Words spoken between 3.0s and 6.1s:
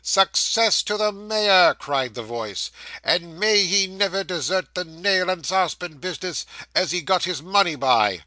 'and may he never desert the nail and sarspan